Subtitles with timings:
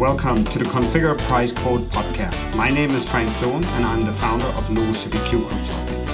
[0.00, 2.56] Welcome to the Configure Price Quote podcast.
[2.56, 6.04] My name is Frank Sohn and I'm the founder of Novo CPQ Consulting.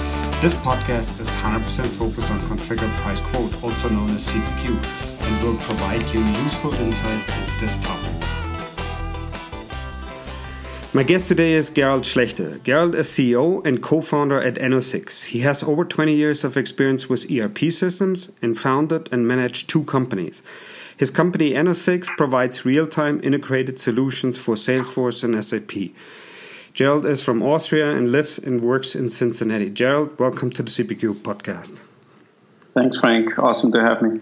[0.41, 5.55] This podcast is 100% focused on Configure Price Quote, also known as CPQ, and will
[5.55, 8.27] provide you useful insights into this topic.
[10.93, 12.61] My guest today is Gerald Schlechter.
[12.63, 15.27] Gerald is CEO and co founder at enosiX.
[15.27, 19.85] He has over 20 years of experience with ERP systems and founded and managed two
[19.85, 20.43] companies.
[20.97, 25.93] His company enosiX provides real time integrated solutions for Salesforce and SAP.
[26.73, 29.69] Gerald is from Austria and lives and works in Cincinnati.
[29.69, 31.79] Gerald, welcome to the CPQ podcast.
[32.73, 33.37] Thanks, Frank.
[33.37, 34.21] Awesome to have me.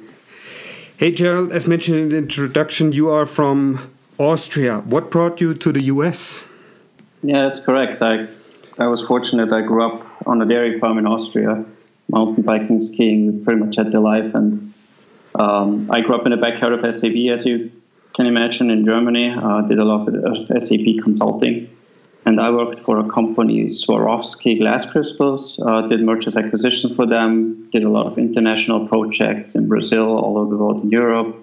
[0.97, 4.79] Hey, Gerald, as mentioned in the introduction, you are from Austria.
[4.79, 6.43] What brought you to the US?
[7.23, 8.01] Yeah, that's correct.
[8.01, 8.27] I,
[8.77, 9.53] I was fortunate.
[9.53, 11.63] I grew up on a dairy farm in Austria,
[12.09, 14.35] mountain biking, skiing, pretty much had the life.
[14.35, 14.73] And
[15.39, 17.71] um, I grew up in the backyard of SAP, as you
[18.15, 19.29] can imagine, in Germany.
[19.29, 21.69] Uh, did a lot of SAP consulting.
[22.25, 27.69] And I worked for a company, Swarovski Glass Crystals, uh, did mergers acquisition for them,
[27.71, 31.35] did a lot of international projects in Brazil, all over the world in Europe,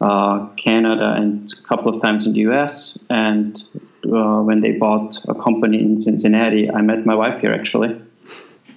[0.00, 2.98] uh, Canada, and a couple of times in the US.
[3.08, 3.62] And
[4.04, 8.00] uh, when they bought a company in Cincinnati, I met my wife here actually.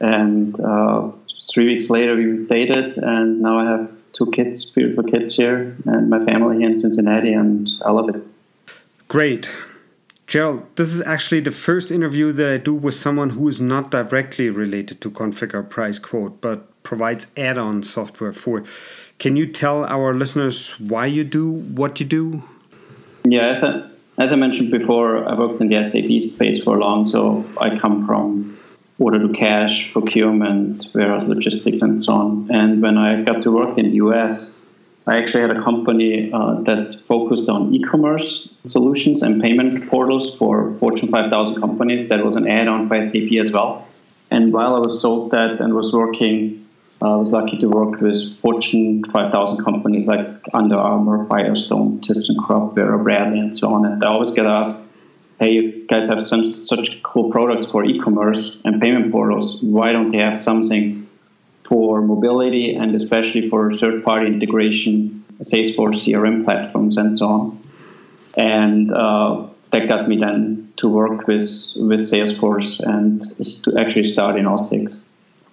[0.01, 1.09] And uh,
[1.51, 6.09] three weeks later, we dated, and now I have two kids, beautiful kids here, and
[6.09, 8.21] my family here in Cincinnati, and I love it.
[9.07, 9.49] Great.
[10.25, 13.91] Gerald, this is actually the first interview that I do with someone who is not
[13.91, 18.65] directly related to Configure Price Quote, but provides add on software for it.
[19.19, 22.43] Can you tell our listeners why you do what you do?
[23.25, 27.05] Yeah, as I, as I mentioned before, I worked in the SAP space for long,
[27.05, 28.57] so I come from
[28.99, 32.49] order to cash, procurement, warehouse logistics, and so on.
[32.51, 34.55] And when I got to work in the US,
[35.05, 40.75] I actually had a company uh, that focused on e-commerce solutions and payment portals for
[40.75, 42.07] Fortune 5000 companies.
[42.07, 43.85] That was an add-on by SAP as well.
[44.31, 46.65] And while I was sold that and was working,
[47.01, 52.73] uh, I was lucky to work with Fortune 5000 companies like Under Armour, Firestone, ThyssenKrupp,
[52.75, 53.85] Vera Bradley, and so on.
[53.85, 54.81] And I always get asked,
[55.39, 59.61] hey, you guys have some, such cool products for e-commerce and payment portals.
[59.61, 61.07] Why don't they have something
[61.63, 67.61] for mobility and especially for third-party integration, Salesforce CRM platforms, and so on?
[68.35, 71.43] And uh, that got me then to work with
[71.75, 73.21] with Salesforce and
[73.63, 75.01] to actually start in enosiX.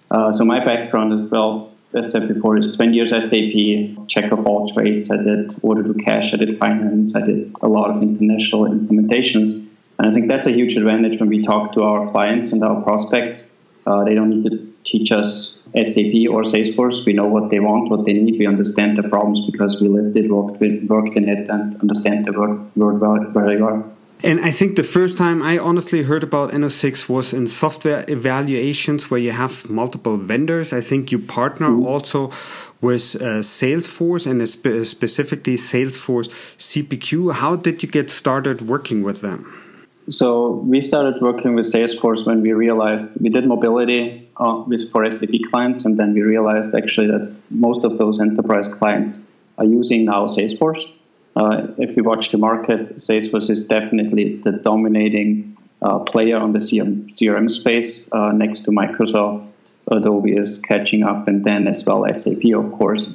[0.09, 4.31] Uh, so my background as well, as I said before, is 20 years SAP, check
[4.31, 5.09] of all trades.
[5.09, 9.67] I did order to cash, I did finance, I did a lot of international implementations.
[10.01, 12.81] And I think that's a huge advantage when we talk to our clients and our
[12.81, 13.47] prospects.
[13.85, 17.05] Uh, they don't need to teach us SAP or Salesforce.
[17.05, 18.39] We know what they want, what they need.
[18.39, 22.25] We understand the problems because we lived it, worked, with, worked in it, and understand
[22.25, 23.83] the world, world they are.
[24.23, 29.11] And I think the first time I honestly heard about enosiX was in software evaluations
[29.11, 30.73] where you have multiple vendors.
[30.73, 31.93] I think you partner mm -hmm.
[31.93, 32.31] also
[32.79, 37.33] with uh, Salesforce and spe specifically Salesforce CPQ.
[37.33, 39.60] How did you get started working with them?
[40.09, 45.09] So we started working with Salesforce when we realized we did mobility uh, with for
[45.09, 49.19] SAP clients, and then we realized actually that most of those enterprise clients
[49.59, 50.89] are using now Salesforce.
[51.35, 56.59] Uh, if you watch the market, Salesforce is definitely the dominating uh, player on the
[56.59, 59.47] CRM, CRM space uh, next to Microsoft.
[59.91, 63.07] Adobe is catching up, and then as well SAP, of course.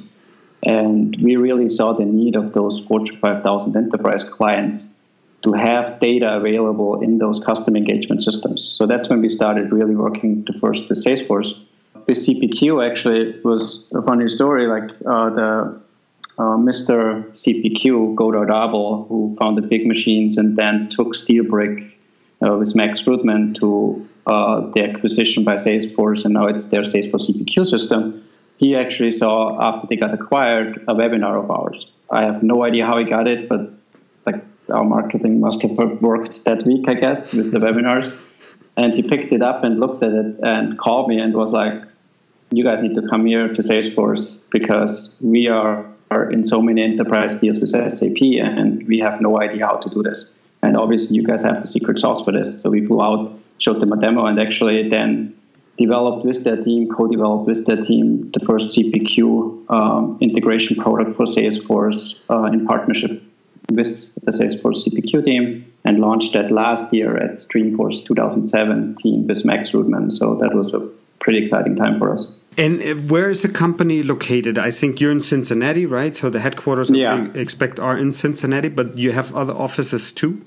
[0.63, 4.93] And we really saw the need of those Fortune 5000 enterprise clients
[5.43, 8.63] to have data available in those custom engagement systems.
[8.63, 11.59] So that's when we started really working to first with Salesforce.
[12.07, 14.67] With CPQ, actually, was a funny story.
[14.67, 15.81] Like uh, the
[16.39, 17.29] uh, Mr.
[17.31, 21.91] CPQ, Godard Abel, who founded Big Machines and then took SteelBrick
[22.45, 27.29] uh, with Max Rudman to uh, the acquisition by Salesforce, and now it's their Salesforce
[27.29, 28.23] CPQ system.
[28.57, 31.87] He actually saw after they got acquired a webinar of ours.
[32.11, 33.76] I have no idea how he got it, but
[34.69, 38.15] our marketing must have worked that week, I guess, with the webinars.
[38.75, 41.81] And he picked it up and looked at it and called me and was like,
[42.51, 46.83] "You guys need to come here to Salesforce because we are, are in so many
[46.83, 50.33] enterprise deals with SAP and we have no idea how to do this.
[50.61, 53.79] And obviously, you guys have the secret sauce for this." So we flew out, showed
[53.79, 55.33] them a demo, and actually then
[55.77, 61.25] developed with their team, co-developed with their team the first CPQ um, integration product for
[61.25, 63.23] Salesforce uh, in partnership
[63.69, 69.71] with the Salesforce CPQ team and launched that last year at Dreamforce 2017 with Max
[69.71, 70.11] Rudman.
[70.11, 70.79] So that was a
[71.19, 72.31] pretty exciting time for us.
[72.57, 74.57] And uh, where is the company located?
[74.57, 76.15] I think you're in Cincinnati, right?
[76.15, 77.27] So the headquarters yeah.
[77.27, 80.43] we expect are in Cincinnati, but you have other offices too.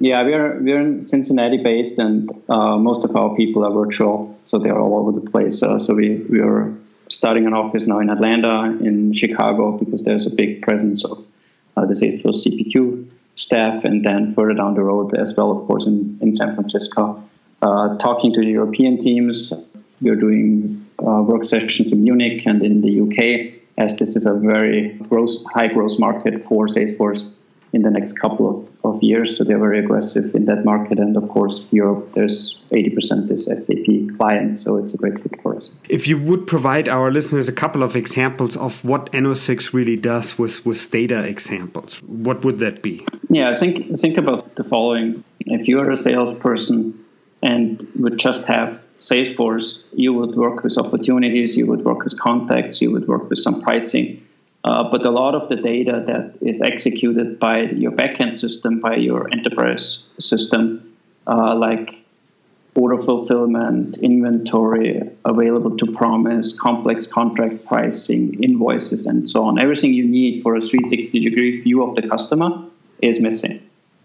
[0.00, 4.58] Yeah, we're we're in Cincinnati based, and uh, most of our people are virtual, so
[4.58, 5.62] they're all over the place.
[5.62, 6.74] Uh, so we we are
[7.08, 11.24] starting an office now in Atlanta, in Chicago, because there's a big presence of
[11.76, 15.86] uh, the Salesforce CPQ staff, and then further down the road as well, of course,
[15.86, 17.22] in in San Francisco.
[17.62, 19.52] Uh, talking to the European teams,
[20.00, 24.34] we're doing uh, work sessions in Munich and in the UK, as this is a
[24.34, 27.30] very gross, high growth market for Salesforce
[27.74, 29.36] in the next couple of, of years.
[29.36, 30.98] So they're very aggressive in that market.
[30.98, 34.62] And of course, Europe, there's 80% is SAP clients.
[34.62, 35.72] So it's a great fit for us.
[35.88, 40.38] If you would provide our listeners a couple of examples of what enosiX really does
[40.38, 43.04] with, with data examples, what would that be?
[43.28, 45.24] Yeah, think, think about the following.
[45.40, 47.04] If you're a salesperson
[47.42, 52.80] and would just have Salesforce, you would work with opportunities, you would work with contacts,
[52.80, 54.24] you would work with some pricing
[54.64, 58.96] uh, but a lot of the data that is executed by your backend system, by
[58.96, 60.96] your enterprise system,
[61.26, 62.04] uh, like
[62.74, 70.06] order fulfillment, inventory, available to promise, complex contract pricing, invoices, and so on, everything you
[70.06, 72.50] need for a 360 degree view of the customer
[73.00, 73.62] is missing.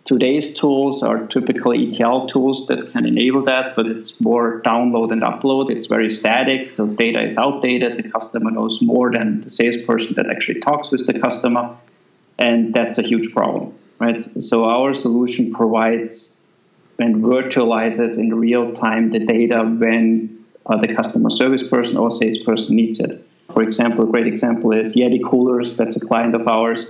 [0.09, 5.21] Today's tools are typical ETL tools that can enable that, but it's more download and
[5.21, 5.69] upload.
[5.69, 7.95] It's very static, so data is outdated.
[7.97, 11.77] The customer knows more than the salesperson that actually talks with the customer,
[12.39, 14.25] and that's a huge problem, right?
[14.41, 16.35] So our solution provides
[16.97, 22.75] and virtualizes in real time the data when uh, the customer service person or salesperson
[22.75, 23.23] needs it.
[23.51, 25.77] For example, a great example is Yeti Coolers.
[25.77, 26.83] That's a client of ours.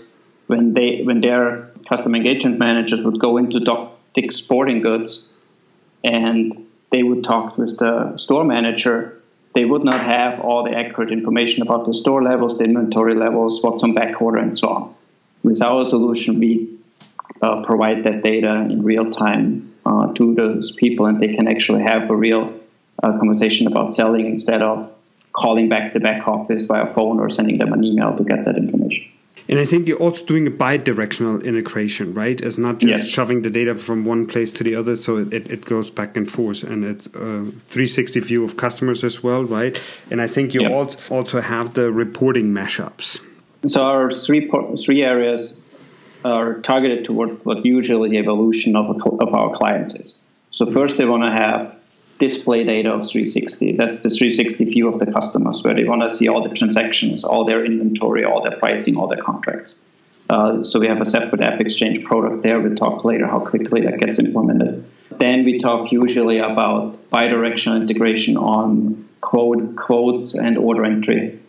[0.47, 5.27] When they when their customer engagement managers would go into Doc Dick's Sporting Goods
[6.03, 9.21] and they would talk with the store manager.
[9.53, 13.61] They would not have all the accurate information about the store levels, the inventory levels,
[13.63, 14.95] what's on back order, and so on.
[15.43, 16.77] With our solution, we
[17.41, 21.81] uh, provide that data in real time uh, to those people, and they can actually
[21.81, 22.53] have a real
[23.01, 24.91] uh, conversation about selling instead of
[25.33, 28.57] calling back the back office via phone or sending them an email to get that
[28.57, 29.05] information.
[29.49, 32.39] And I think you're also doing a bi-directional integration, right?
[32.39, 33.07] It's not just yes.
[33.07, 36.29] shoving the data from one place to the other, so it, it goes back and
[36.29, 39.81] forth, and it's uh, a 360 view of customers as well, right?
[40.11, 40.71] And I think you yep.
[40.71, 43.19] also also have the reporting mashups.
[43.67, 44.47] So our three
[44.85, 45.57] three areas
[46.23, 50.19] are targeted toward what usually the evolution of, a, of our clients is.
[50.51, 51.78] So first, they want to have
[52.19, 53.77] display data of 360.
[53.77, 57.23] That's the 360 view of the customers, where they want to see all the transactions,
[57.23, 59.81] all their inventory, all their pricing, all their contracts.
[60.29, 62.59] Uh, so we have a separate App Exchange product there.
[62.59, 64.85] We'll talk later how quickly that gets implemented.
[65.17, 71.39] Then we talk usually about bidirectional integration on quote, quotes and order entry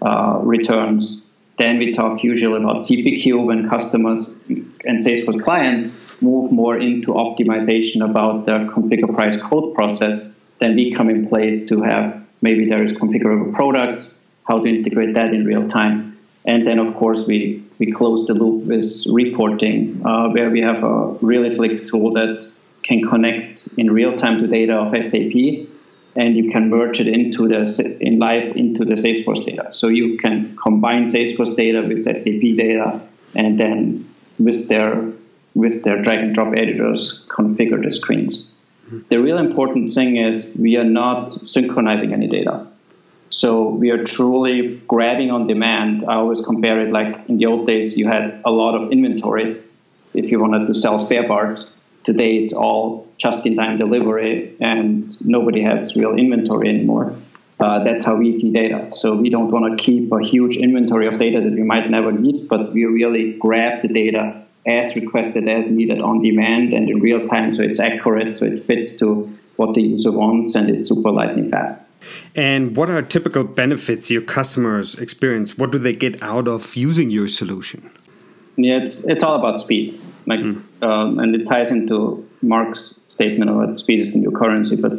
[0.00, 1.22] uh, returns.
[1.58, 5.90] Then we talk usually about CPQ when customers and Salesforce clients
[6.22, 11.66] move more into optimization about the configure price quote process, then we come in place
[11.68, 16.18] to have maybe there is configurable products, how to integrate that in real time.
[16.44, 20.82] And then, of course, we, we close the loop with reporting, uh, where we have
[20.82, 22.50] a really slick tool that
[22.82, 25.68] can connect in real time to data of SAP,
[26.16, 29.68] and you can merge it into the in live into the Salesforce data.
[29.72, 33.00] So you can combine Salesforce data with SAP data,
[33.36, 35.12] and then with their
[35.54, 38.50] with their drag and drop editors configure the screens.
[39.08, 42.66] The real important thing is we are not synchronizing any data.
[43.30, 46.04] So we are truly grabbing on demand.
[46.08, 49.62] I always compare it like in the old days, you had a lot of inventory
[50.14, 51.70] if you wanted to sell spare parts.
[52.02, 57.14] Today, it's all just in time delivery, and nobody has real inventory anymore.
[57.60, 58.88] Uh, that's how we see data.
[58.92, 62.10] So we don't want to keep a huge inventory of data that we might never
[62.10, 67.00] need, but we really grab the data as requested, as needed on demand and in
[67.00, 70.88] real time, so it's accurate, so it fits to what the user wants, and it's
[70.88, 71.76] super lightning fast.
[72.34, 75.58] And what are typical benefits your customers experience?
[75.58, 77.90] What do they get out of using your solution?
[78.56, 80.62] Yeah, it's it's all about speed, like, mm.
[80.82, 84.76] um, and it ties into Mark's statement about speed is the new currency.
[84.76, 84.92] But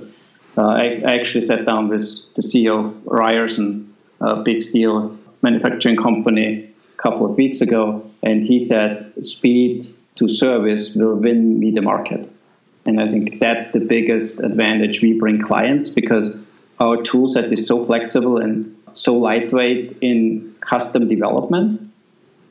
[0.57, 2.01] uh, I, I, actually sat down with
[2.35, 8.45] the CEO of Ryerson, a big steel manufacturing company, a couple of weeks ago, and
[8.45, 12.29] he said, speed to service will win me the market.
[12.85, 16.35] And I think that's the biggest advantage we bring clients because
[16.79, 21.91] our tool set is so flexible and so lightweight in custom development.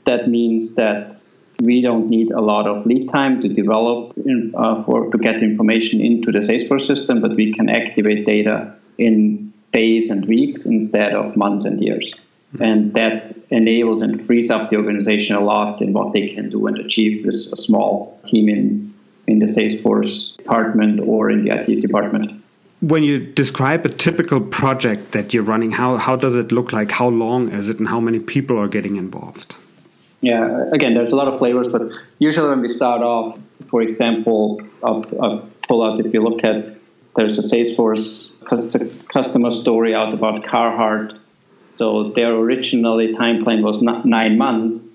[0.07, 1.21] That means that
[1.61, 5.43] we don't need a lot of lead time to develop in, uh, for to get
[5.43, 11.13] information into the Salesforce system, but we can activate data in days and weeks instead
[11.13, 12.15] of months and years.
[12.59, 16.67] And that enables and frees up the organization a lot in what they can do
[16.67, 18.95] and achieve with a small team in,
[19.29, 22.43] in the Salesforce department or in the IT department.
[22.81, 26.91] When you describe a typical project that you're running, how, how does it look like?
[26.91, 29.57] How long is it and how many people are getting involved?
[30.23, 31.83] Yeah, again, there's a lot of flavors, but
[32.19, 33.39] usually when we start off,
[33.69, 36.75] for example, I'll, I'll pull out if you look at
[37.17, 38.31] there's a Salesforce
[39.09, 41.19] customer story out about Carhartt.
[41.81, 44.87] So their originally time plan was nine months,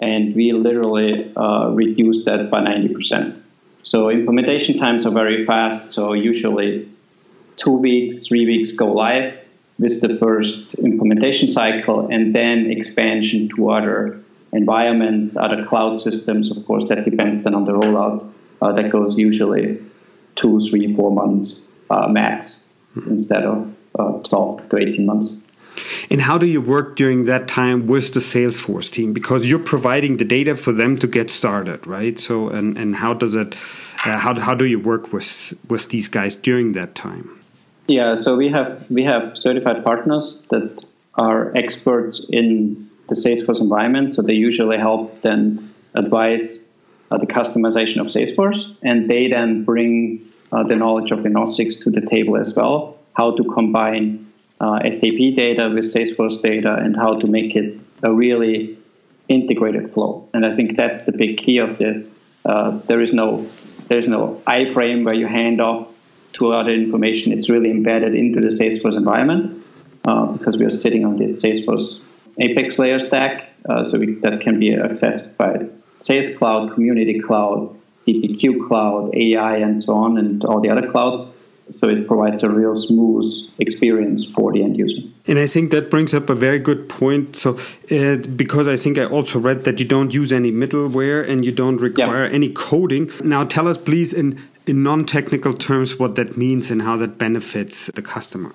[0.00, 3.38] and we literally uh, reduced that by 90%.
[3.82, 5.92] So implementation times are very fast.
[5.92, 6.88] So usually
[7.56, 9.34] two weeks, three weeks go live
[9.78, 14.18] with the first implementation cycle, and then expansion to other
[14.54, 16.50] environments, other cloud systems.
[16.50, 18.26] Of course, that depends then on the rollout.
[18.62, 19.78] Uh, that goes usually
[20.36, 22.64] two, three, four months uh, max
[22.96, 23.10] mm-hmm.
[23.10, 25.28] instead of uh, 12 to 18 months.
[26.10, 29.12] And how do you work during that time with the Salesforce team?
[29.12, 32.18] Because you're providing the data for them to get started, right?
[32.18, 33.54] So, and, and how does it,
[34.04, 37.40] uh, how, how do you work with, with these guys during that time?
[37.90, 40.84] Yeah, so we have we have certified partners that
[41.14, 44.14] are experts in the Salesforce environment.
[44.14, 46.60] So they usually help then advise
[47.10, 51.90] uh, the customization of Salesforce, and they then bring uh, the knowledge of Enosix to
[51.90, 52.96] the table as well.
[53.14, 54.29] How to combine
[54.60, 58.78] SAP data with Salesforce data, and how to make it a really
[59.28, 60.28] integrated flow.
[60.34, 62.10] And I think that's the big key of this.
[62.44, 63.46] Uh, there is no
[63.88, 65.88] there's no iframe where you hand off
[66.34, 67.32] to other information.
[67.32, 69.64] It's really embedded into the Salesforce environment
[70.04, 72.00] uh, because we are sitting on the Salesforce
[72.38, 75.66] Apex layer stack, uh, so we, that can be accessed by
[76.00, 81.24] Sales Cloud, Community Cloud, CPQ Cloud, AI, and so on, and all the other clouds.
[81.72, 85.02] So it provides a real smooth experience for the end user.
[85.26, 87.36] And I think that brings up a very good point.
[87.36, 87.58] So,
[87.90, 91.52] uh, because I think I also read that you don't use any middleware and you
[91.52, 92.32] don't require yeah.
[92.32, 93.10] any coding.
[93.22, 97.18] Now, tell us, please, in, in non technical terms, what that means and how that
[97.18, 98.52] benefits the customer.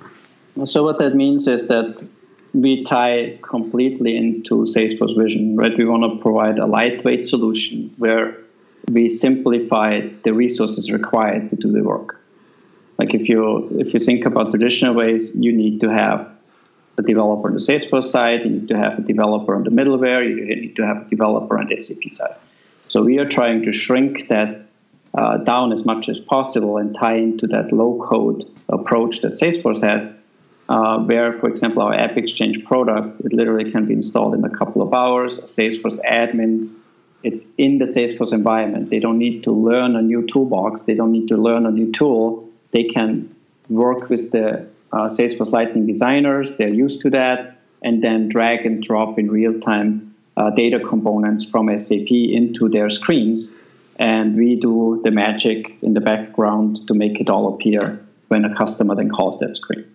[0.64, 2.06] So, what that means is that
[2.54, 5.78] we tie completely into Salesforce vision, right?
[5.78, 8.38] We want to provide a lightweight solution where
[8.90, 12.22] we simplify the resources required to do the work.
[12.98, 16.34] Like if you if you think about traditional ways, you need to have
[16.98, 20.26] a developer on the Salesforce side, you need to have a developer on the middleware,
[20.28, 22.36] you need to have a developer on the SAP side.
[22.88, 24.62] So we are trying to shrink that
[25.14, 29.82] uh, down as much as possible and tie into that low code approach that Salesforce
[29.82, 30.10] has
[30.68, 34.50] uh, where, for example, our App Exchange product, it literally can be installed in a
[34.50, 35.38] couple of hours.
[35.38, 36.74] A Salesforce admin,
[37.24, 38.90] it's in the Salesforce environment.
[38.90, 40.84] They don't need to learn a new toolbox.
[40.84, 42.45] They don't need to learn a new tool.
[42.76, 43.34] They can
[43.70, 46.58] work with the uh, Salesforce Lightning designers.
[46.58, 51.46] They're used to that, and then drag and drop in real time uh, data components
[51.46, 53.52] from SAP into their screens.
[53.98, 58.54] And we do the magic in the background to make it all appear when a
[58.54, 59.86] customer then calls that screen.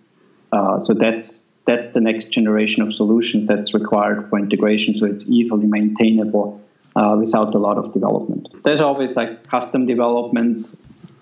[0.51, 5.27] Uh, so that's that's the next generation of solutions that's required for integration, so it's
[5.27, 6.59] easily maintainable
[6.95, 8.49] uh, without a lot of development.
[8.63, 10.67] There's always like custom development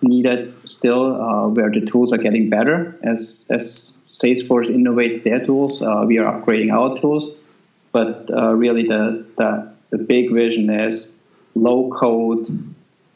[0.01, 5.81] needed still, uh, where the tools are getting better as as Salesforce innovates their tools.
[5.81, 7.35] Uh, we are upgrading our tools,
[7.91, 11.11] but uh, really the, the the big vision is
[11.55, 12.47] low code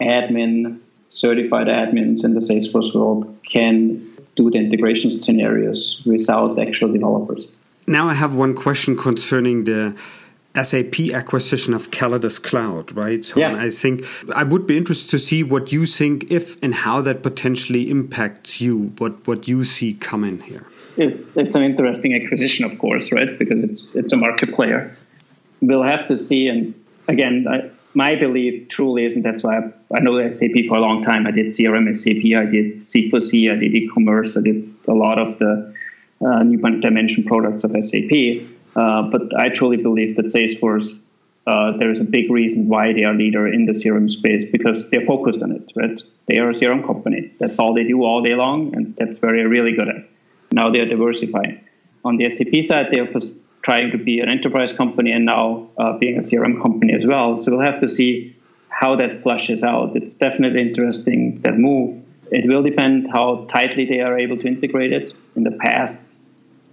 [0.01, 4.01] admin certified admins in the Salesforce world can
[4.35, 7.45] do the integration scenarios without actual developers.
[7.85, 9.95] Now I have one question concerning the
[10.61, 13.25] SAP acquisition of Callidus Cloud, right?
[13.25, 13.55] So yeah.
[13.55, 14.05] I think
[14.35, 18.61] I would be interested to see what you think, if and how that potentially impacts
[18.61, 20.67] you, what what you see coming here.
[20.95, 23.37] It, it's an interesting acquisition, of course, right?
[23.39, 24.95] Because it's it's a market player.
[25.59, 26.75] We'll have to see, and
[27.07, 30.81] again, I, my belief truly is, and that's why I, I know SAP for a
[30.81, 31.25] long time.
[31.25, 35.39] I did CRM SAP, I did C4C, I did e-commerce, I did a lot of
[35.39, 35.73] the
[36.21, 38.11] uh, new dimension products of SAP.
[38.75, 41.01] Uh, but I truly believe that Salesforce,
[41.45, 44.89] uh, there is a big reason why they are leader in the CRM space because
[44.89, 46.01] they're focused on it, right?
[46.27, 47.31] They are a CRM company.
[47.39, 50.07] That's all they do all day long, and that's where they're really good at.
[50.51, 51.63] Now they're diversifying.
[52.05, 53.09] On the SAP side, they're
[53.61, 57.37] trying to be an enterprise company and now uh, being a CRM company as well.
[57.37, 58.35] So we'll have to see
[58.69, 59.95] how that flushes out.
[59.95, 62.03] It's definitely interesting that move.
[62.31, 65.13] It will depend how tightly they are able to integrate it.
[65.35, 65.99] In the past,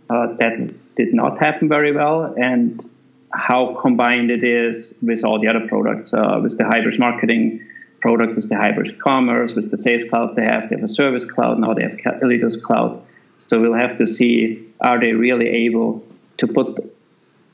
[0.08, 2.84] uh, that did not happen very well, and
[3.32, 7.64] how combined it is with all the other products, uh, with the Hybris marketing
[8.00, 10.68] product, with the Hybris commerce, with the sales cloud they have.
[10.68, 11.74] They have a service cloud now.
[11.74, 13.02] They have Callidus cloud.
[13.38, 16.04] So we'll have to see are they really able
[16.38, 16.94] to put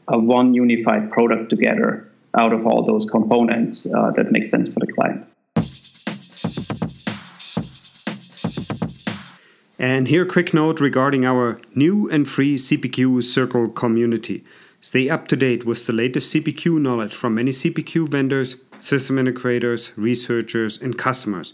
[0.09, 4.81] a one unified product together out of all those components uh, that make sense for
[4.81, 5.26] the client.
[9.78, 14.42] And here, a quick note regarding our new and free CPQ Circle community.
[14.80, 19.92] Stay up to date with the latest CPQ knowledge from many CPQ vendors, system integrators,
[19.95, 21.52] researchers, and customers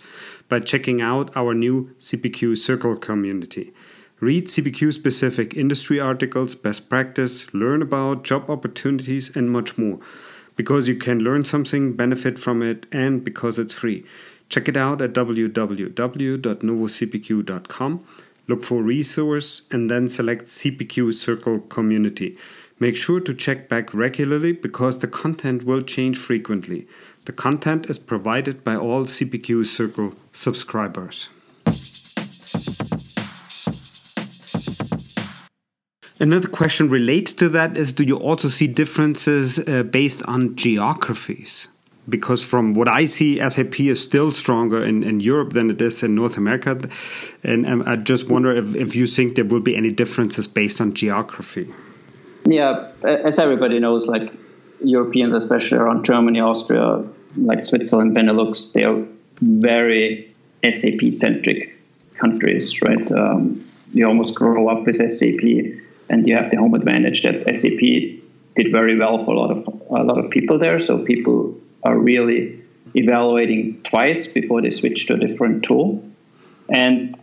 [0.48, 3.72] by checking out our new CPQ Circle community.
[4.20, 9.98] Read CPQ specific industry articles, best practice, learn about job opportunities, and much more.
[10.54, 14.04] Because you can learn something, benefit from it, and because it's free.
[14.52, 18.04] Check it out at www.novocpq.com.
[18.48, 22.36] Look for resource and then select CPQ Circle Community.
[22.78, 26.86] Make sure to check back regularly because the content will change frequently.
[27.24, 31.30] The content is provided by all CPQ Circle subscribers.
[36.20, 41.68] Another question related to that is Do you also see differences uh, based on geographies?
[42.08, 46.02] Because from what I see, SAP is still stronger in, in Europe than it is
[46.02, 46.80] in North America.
[47.44, 50.80] And um, I just wonder if, if you think there will be any differences based
[50.80, 51.72] on geography.
[52.44, 54.32] Yeah, as everybody knows, like
[54.82, 57.04] Europeans, especially around Germany, Austria,
[57.36, 59.00] like Switzerland, Benelux, they are
[59.40, 60.34] very
[60.68, 61.78] SAP centric
[62.16, 63.10] countries, right?
[63.12, 65.42] Um, you almost grow up with SAP
[66.08, 67.80] and you have the home advantage that SAP
[68.56, 70.78] did very well for a lot of a lot of people there.
[70.78, 72.62] So people are really
[72.94, 76.04] evaluating twice before they switch to a different tool.
[76.68, 77.16] And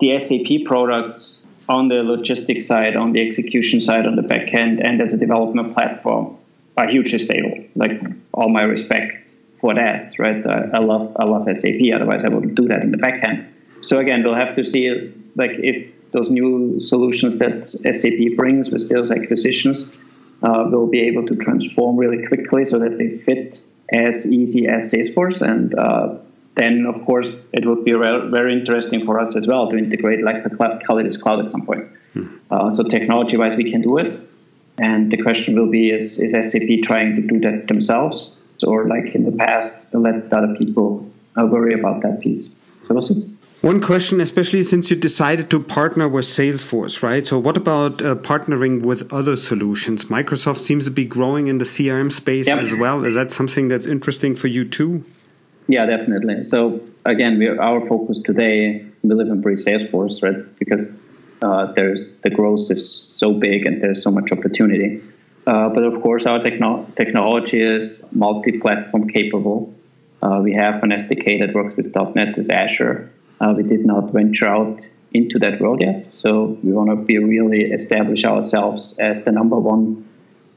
[0.00, 4.80] the SAP products on the logistics side, on the execution side, on the back end,
[4.80, 6.36] and as a development platform
[6.76, 7.64] are hugely stable.
[7.74, 8.00] Like
[8.32, 10.46] all my respect for that, right?
[10.46, 11.80] I, I love I love SAP.
[11.94, 13.52] Otherwise, I wouldn't do that in the back end.
[13.80, 18.88] So again, we'll have to see like if those new solutions that SAP brings with
[18.88, 19.90] those acquisitions
[20.42, 23.60] uh, will be able to transform really quickly so that they fit
[23.92, 25.42] as easy as Salesforce.
[25.42, 26.16] And uh,
[26.54, 30.24] then, of course, it would be re- very interesting for us as well to integrate
[30.24, 31.86] like the cloud, Callidus Cloud at some point.
[32.12, 32.26] Hmm.
[32.50, 34.20] Uh, so technology-wise, we can do it.
[34.78, 39.14] And the question will be: Is, is SAP trying to do that themselves, or like
[39.14, 42.54] in the past, let other people uh, worry about that piece?
[42.82, 43.35] So we'll see.
[43.62, 47.26] One question, especially since you decided to partner with Salesforce, right?
[47.26, 50.04] So, what about uh, partnering with other solutions?
[50.04, 52.58] Microsoft seems to be growing in the CRM space yep.
[52.58, 53.04] as well.
[53.04, 55.04] Is that something that's interesting for you too?
[55.68, 56.44] Yeah, definitely.
[56.44, 60.58] So, again, we our focus today, we live and breathe Salesforce, right?
[60.58, 60.88] Because
[61.42, 65.02] uh, there's the growth is so big and there's so much opportunity.
[65.46, 69.72] Uh, but of course, our techno- technology is multi-platform capable.
[70.22, 74.12] Uh, we have an SDK that works with .NET, with Azure, uh, we did not
[74.12, 74.80] venture out
[75.12, 76.14] into that world yet.
[76.14, 80.06] So we want to be really establish ourselves as the number one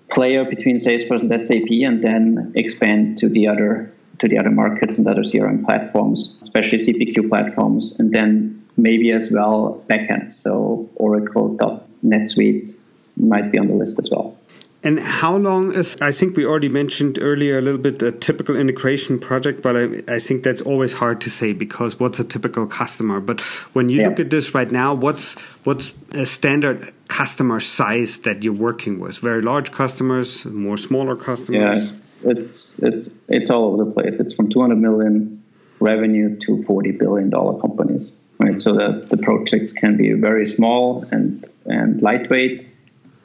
[0.09, 4.97] player between Salesforce and SAP, and then expand to the other to the other markets
[4.97, 10.33] and other CRM platforms, especially CPQ platforms, and then maybe as well backend.
[10.33, 11.55] So Oracle,
[12.03, 12.71] NetSuite
[13.15, 14.37] might be on the list as well.
[14.81, 18.55] And how long is, I think we already mentioned earlier a little bit a typical
[18.55, 22.65] integration project, but I, I think that's always hard to say because what's a typical
[22.65, 23.19] customer?
[23.19, 23.41] But
[23.75, 24.07] when you yeah.
[24.07, 25.33] look at this right now, what's,
[25.65, 29.17] what's a standard customer size that you're working with?
[29.17, 32.11] Very large customers, more smaller customers?
[32.23, 34.21] Yeah, it's, it's, it's all over the place.
[34.21, 35.43] It's from 200 million
[35.81, 38.61] revenue to $40 billion companies, right?
[38.61, 42.65] So that the projects can be very small and, and lightweight,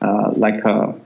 [0.02, 0.98] uh, like a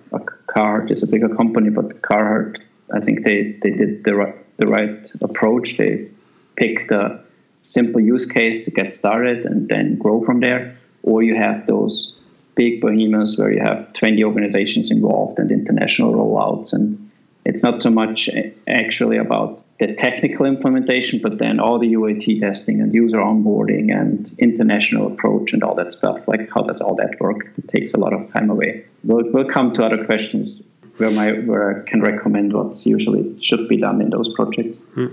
[0.59, 2.59] Carhartt is a bigger company, but Carhartt,
[2.92, 5.77] I think they, they did the right, the right approach.
[5.77, 6.09] They
[6.57, 7.21] picked a
[7.62, 10.77] simple use case to get started and then grow from there.
[11.05, 12.18] Or you have those
[12.57, 16.73] big behemoths where you have 20 organizations involved and international rollouts.
[16.73, 17.08] And
[17.49, 18.29] it's not so much
[18.69, 24.31] actually about the technical implementation, but then all the UAT testing and user onboarding and
[24.39, 26.29] international approach and all that stuff.
[26.29, 27.51] Like, how does all that work?
[27.57, 28.85] It takes a lot of time away.
[29.03, 30.61] We'll, we'll come to other questions
[30.99, 34.79] where my where I can recommend what's usually should be done in those projects.
[34.95, 35.07] Hmm.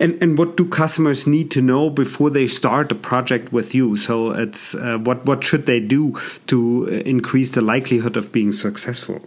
[0.00, 3.96] And and what do customers need to know before they start a project with you?
[3.96, 6.14] So it's uh, what what should they do
[6.48, 9.22] to uh, increase the likelihood of being successful?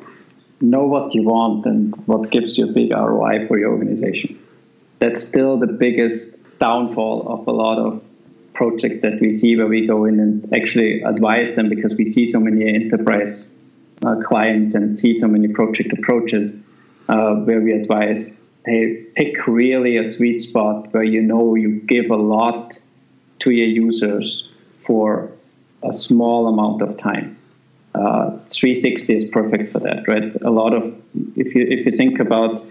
[0.61, 4.39] Know what you want and what gives you a big ROI for your organization
[5.01, 8.03] that's still the biggest downfall of a lot of
[8.53, 12.27] projects that we see where we go in and actually advise them because we see
[12.27, 13.57] so many enterprise
[14.05, 16.51] uh, clients and see so many project approaches
[17.09, 22.11] uh, where we advise hey pick really a sweet spot where you know you give
[22.11, 22.77] a lot
[23.39, 25.31] to your users for
[25.81, 27.35] a small amount of time.
[27.93, 30.33] Uh, 360 is perfect for that, right?
[30.43, 30.83] A lot of
[31.35, 32.65] if you if you think about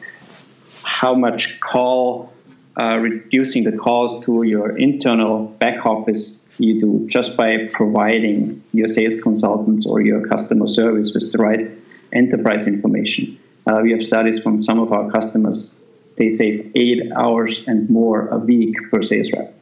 [0.83, 2.33] how much call
[2.78, 8.88] uh, reducing the calls to your internal back office you do just by providing your
[8.88, 11.70] sales consultants or your customer service with the right
[12.12, 13.38] enterprise information.
[13.66, 15.78] Uh, we have studies from some of our customers.
[16.16, 19.54] They save eight hours and more a week per sales rep.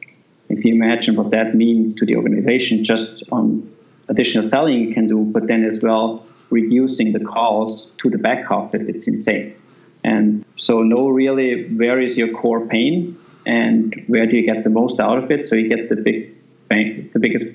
[0.49, 3.71] If you imagine what that means to the organization, just on
[4.09, 8.51] additional selling you can do, but then as well reducing the calls to the back
[8.51, 9.55] office, it's insane.
[10.03, 14.69] And so know really where is your core pain and where do you get the
[14.69, 15.47] most out of it.
[15.47, 16.35] So you get the big
[16.67, 17.45] bang, the biggest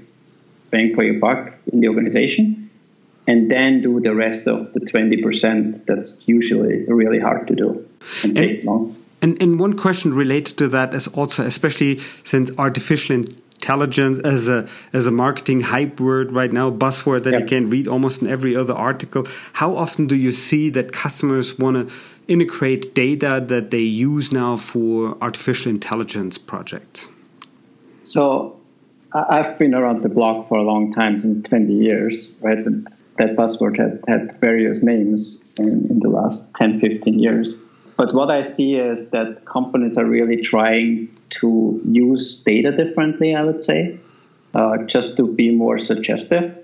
[0.70, 2.70] bang for your buck in the organization,
[3.26, 5.86] and then do the rest of the twenty percent.
[5.86, 7.86] That's usually really hard to do
[8.22, 8.96] and, and takes long.
[9.22, 13.24] And, and one question related to that is also, especially since artificial
[13.64, 17.88] intelligence as a as a marketing hype word right now, buzzword that you can read
[17.88, 19.26] almost in every other article.
[19.54, 21.94] How often do you see that customers want to
[22.28, 27.08] integrate data that they use now for artificial intelligence projects?
[28.04, 28.60] So
[29.12, 32.62] I've been around the block for a long time, since 20 years, right?
[33.16, 37.56] That buzzword had, had various names in, in the last 10, 15 years.
[37.96, 43.44] But what I see is that companies are really trying to use data differently, I
[43.44, 43.98] would say,
[44.54, 46.56] uh, just to be more suggestive.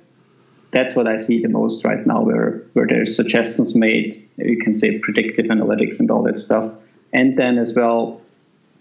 [0.72, 4.28] That's what I see the most right now, where, where there's suggestions made.
[4.36, 6.72] You can say predictive analytics and all that stuff.
[7.12, 8.20] And then as well,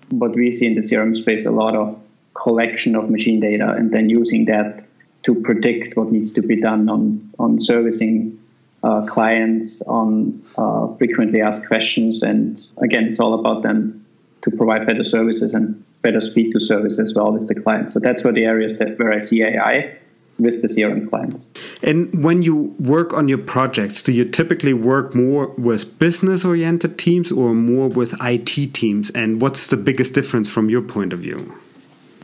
[0.09, 1.99] what we see in the CRM space, a lot of
[2.33, 4.85] collection of machine data and then using that
[5.23, 8.39] to predict what needs to be done on, on servicing
[8.83, 12.21] uh, clients, on uh, frequently asked questions.
[12.21, 14.05] And again, it's all about them
[14.41, 17.91] to provide better services and better speed to service as well with the client.
[17.91, 19.97] So that's where the areas that where I see AI
[20.37, 21.41] with the CRM clients.
[21.83, 26.97] And when you work on your projects, do you typically work more with business oriented
[26.97, 29.09] teams or more with IT teams?
[29.11, 31.55] And what's the biggest difference from your point of view?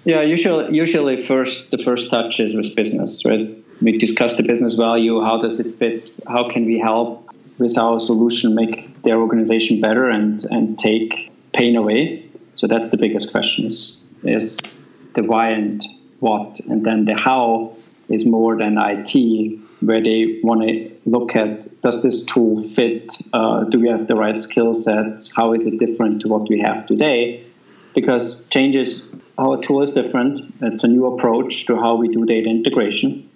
[0.06, 3.65] Yeah, usually, usually first the first touch is with business, right?
[3.82, 5.22] We discuss the business value.
[5.22, 6.12] How does it fit?
[6.28, 11.76] How can we help with our solution make their organization better and and take pain
[11.76, 12.30] away?
[12.56, 14.78] So that's the biggest question: is, is
[15.14, 15.86] the why and
[16.20, 17.76] what, and then the how
[18.08, 23.14] is more than IT, where they want to look at does this tool fit?
[23.34, 25.32] Uh, do we have the right skill sets?
[25.36, 27.44] How is it different to what we have today?
[27.94, 29.02] Because changes
[29.38, 30.54] our tool is different.
[30.62, 33.30] It's a new approach to how we do data integration.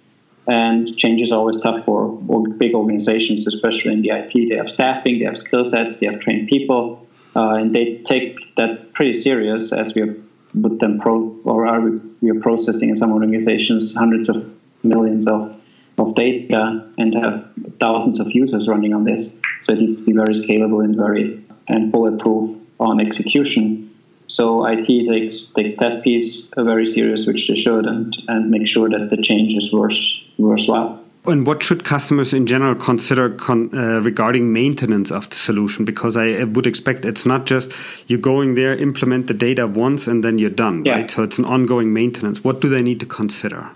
[0.50, 2.18] And change is always tough for
[2.58, 4.32] big organizations, especially in the IT.
[4.48, 8.36] They have staffing, they have skill sets, they have trained people, uh, and they take
[8.56, 10.02] that pretty serious as we
[10.60, 14.44] put them pro or are we, we are processing in some organizations hundreds of
[14.82, 15.54] millions of,
[15.98, 19.32] of data and have thousands of users running on this.
[19.62, 23.89] So it needs to be very scalable and very and bulletproof on execution.
[24.30, 28.88] So IT takes takes that piece very serious, which they should, and and make sure
[28.88, 29.98] that the change is worth,
[30.38, 31.00] worthwhile.
[31.26, 35.84] And what should customers in general consider con uh, regarding maintenance of the solution?
[35.84, 37.72] Because I, would expect it's not just
[38.06, 40.92] you're going there, implement the data once, and then you're done, yeah.
[40.92, 41.10] right?
[41.10, 42.44] So it's an ongoing maintenance.
[42.44, 43.70] What do they need to consider?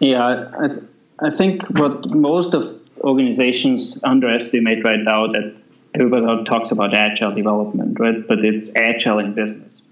[0.00, 5.54] Yeah, I, I think what most of organizations underestimate right now that
[5.98, 8.26] everybody talks about agile development, right?
[8.26, 9.86] But it's agile in business,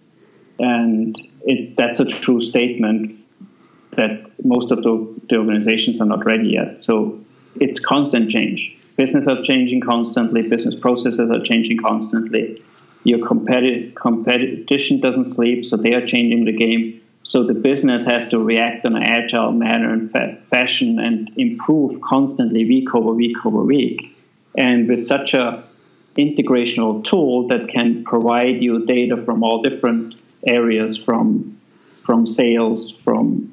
[0.59, 3.21] and it, that's a true statement
[3.97, 6.83] that most of the, the organizations are not ready yet.
[6.83, 7.21] So
[7.61, 8.77] it's constant change.
[8.97, 10.43] Business are changing constantly.
[10.43, 12.63] Business processes are changing constantly.
[13.05, 17.01] Your competi- competition doesn't sleep, so they are changing the game.
[17.23, 22.01] So the business has to react in an agile manner and fa- fashion and improve
[22.01, 24.17] constantly, week over week over week.
[24.57, 25.65] And with such a
[26.17, 30.15] integrational tool that can provide you data from all different
[30.47, 31.59] areas from
[32.03, 33.53] from sales from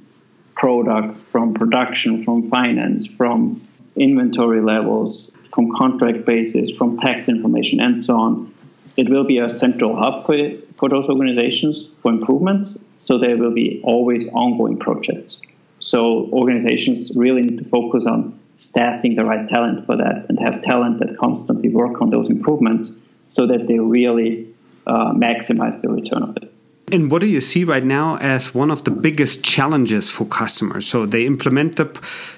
[0.56, 3.62] product from production from finance from
[3.96, 8.54] inventory levels from contract basis from tax information and so on.
[8.98, 10.38] It will be a central hub for,
[10.78, 15.42] for those organizations for improvements so there will be always ongoing projects.
[15.80, 20.62] So organizations really need to focus on staffing the right talent for that and have
[20.62, 22.98] talent that constantly work on those improvements
[23.30, 24.48] so that they really
[24.88, 26.54] uh, maximize the return of it.
[26.92, 30.86] And what do you see right now as one of the biggest challenges for customers?
[30.86, 31.88] So they implement the,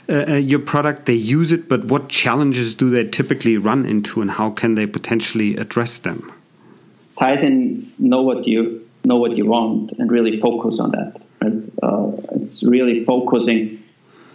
[0.07, 4.21] uh, uh, your product, they use it, but what challenges do they typically run into,
[4.21, 6.31] and how can they potentially address them?
[7.17, 11.21] Tyson, know what you know what you want, and really focus on that.
[11.41, 11.63] Right?
[11.81, 13.82] Uh, it's really focusing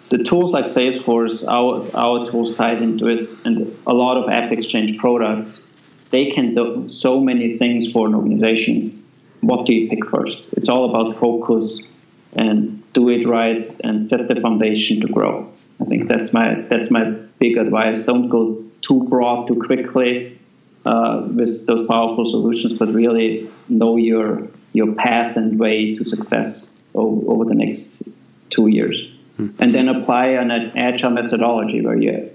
[0.08, 4.52] the tools like Salesforce, our, our tools tied into it, and a lot of app
[4.52, 5.60] exchange products,
[6.10, 9.04] they can do so many things for an organization.
[9.40, 10.42] What do you pick first?
[10.52, 11.82] It's all about focus
[12.34, 15.52] and do it right and set the foundation to grow.
[15.80, 17.04] I think that's my that's my
[17.38, 18.02] big advice.
[18.02, 20.38] Don't go too broad too quickly
[20.84, 26.68] uh, with those powerful solutions, but really know your your path and way to success
[26.94, 28.02] over, over the next
[28.50, 32.30] two years and then apply an agile methodology where you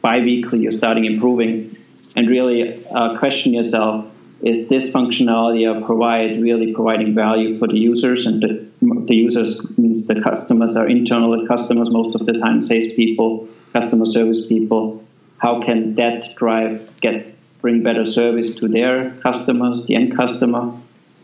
[0.00, 1.76] bi-weekly you're starting improving.
[2.16, 4.06] And really uh, question yourself
[4.42, 8.26] is this functionality I provide really providing value for the users?
[8.26, 8.68] And the,
[9.06, 14.06] the users means the customers are internal customers most of the time sales people customer
[14.06, 15.02] service people.
[15.38, 20.72] How can that drive get bring better service to their customers the end customer?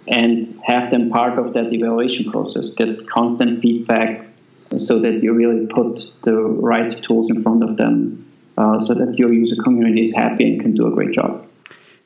[0.08, 4.29] And have them part of that evaluation process get constant feedback
[4.76, 9.18] so that you really put the right tools in front of them uh, so that
[9.18, 11.46] your user community is happy and can do a great job.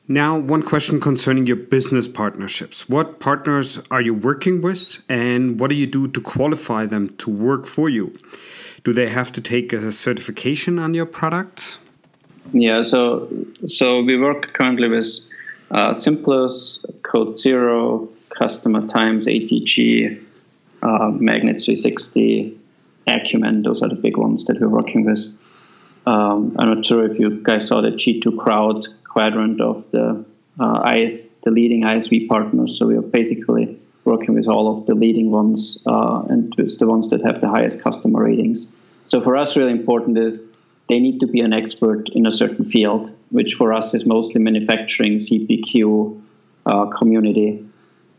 [0.07, 2.87] Now, one question concerning your business partnerships.
[2.87, 7.31] What partners are you working with, and what do you do to qualify them to
[7.31, 8.15] work for you?
[8.83, 11.79] Do they have to take a certification on your product?
[12.53, 13.27] Yeah, so
[13.65, 15.07] so we work currently with
[15.71, 20.23] uh, Simplus, Code Zero, Customer Times, ATG,
[20.85, 22.57] uh, Magnets 360,
[23.07, 23.63] Acumen.
[23.63, 25.25] Those are the big ones that we're working with.
[26.05, 30.23] Um, I'm not sure if you guys saw the G2 Crowd quadrant of the
[30.59, 32.77] uh, IS, the leading ISV partners.
[32.77, 36.85] So we are basically working with all of the leading ones uh, and with the
[36.85, 38.67] ones that have the highest customer ratings.
[39.07, 40.41] So for us, really important is
[40.87, 44.39] they need to be an expert in a certain field, which for us is mostly
[44.39, 46.21] manufacturing, CPQ,
[46.67, 47.65] uh, community,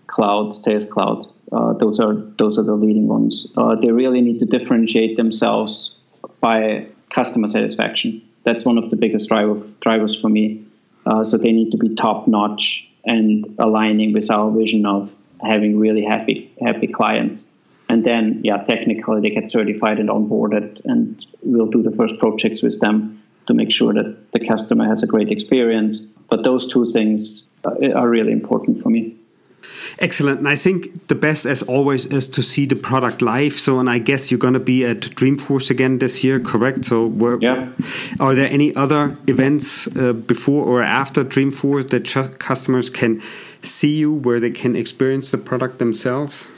[0.08, 1.26] cloud, sales cloud.
[1.52, 3.46] Uh, those are those are the leading ones.
[3.56, 5.96] Uh, they really need to differentiate themselves
[6.40, 8.22] by customer satisfaction.
[8.44, 10.64] That's one of the biggest driver, drivers for me.
[11.04, 15.78] Uh, so they need to be top notch and aligning with our vision of having
[15.78, 17.46] really happy happy clients.
[17.88, 22.62] And then, yeah, technically they get certified and onboarded, and we'll do the first projects
[22.62, 25.98] with them to make sure that the customer has a great experience.
[25.98, 29.15] But those two things uh, are really important for me.
[29.98, 30.38] Excellent.
[30.40, 33.54] And I think the best, as always, is to see the product live.
[33.54, 36.84] So, and I guess you're going to be at Dreamforce again this year, correct?
[36.84, 37.70] So, were, yeah.
[38.20, 43.22] are there any other events uh, before or after Dreamforce that customers can
[43.62, 46.48] see you where they can experience the product themselves?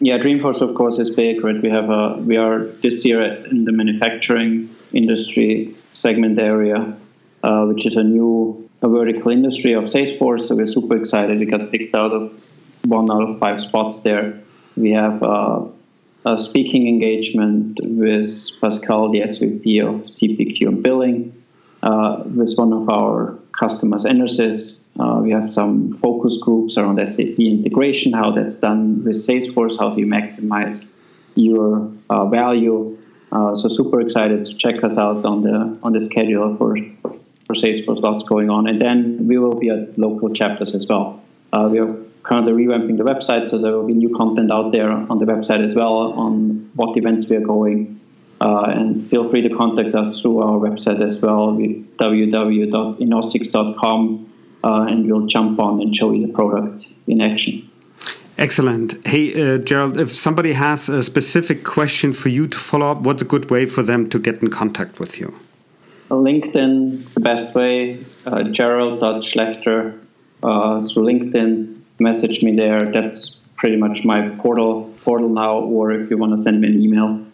[0.00, 1.60] Yeah, Dreamforce, of course, is big, right?
[1.60, 6.96] We have a, we are this year in the manufacturing industry segment area,
[7.42, 10.42] uh, which is a new a vertical industry of Salesforce.
[10.42, 11.40] So we're super excited.
[11.40, 12.32] We got picked out of
[12.84, 14.40] one out of five spots there.
[14.76, 15.64] We have uh,
[16.26, 21.42] a speaking engagement with Pascal, the SVP of CPQ and billing,
[21.82, 24.78] uh, with one of our customers, Enersys.
[25.00, 29.94] Uh, we have some focus groups around SAP integration, how that's done with Salesforce, how
[29.94, 30.86] do you maximize
[31.36, 32.98] your uh, value.
[33.32, 36.76] Uh, so super excited to check us out on the on the schedule for
[37.46, 38.66] for Salesforce lots going on.
[38.66, 41.22] And then we will be at local chapters as well.
[41.52, 44.90] Uh, we are currently revamping the website, so there will be new content out there
[44.90, 48.00] on the website as well on what events we are going.
[48.40, 54.32] Uh, and feel free to contact us through our website as well, www.enosix.com,
[54.64, 57.70] uh, and we'll jump on and show you the product in action.
[58.36, 59.06] Excellent.
[59.06, 63.22] Hey, uh, Gerald, if somebody has a specific question for you to follow up, what's
[63.22, 65.38] a good way for them to get in contact with you?
[66.10, 68.04] LinkedIn, the best way.
[68.26, 69.98] Uh, Gerald.schlechter
[70.42, 71.80] uh, through LinkedIn.
[71.98, 72.80] Message me there.
[72.80, 75.58] That's pretty much my portal portal now.
[75.58, 77.24] Or if you want to send me an email